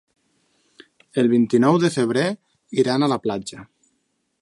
[1.23, 2.25] El vint-i-nou de febrer
[2.85, 3.67] iran a la platja.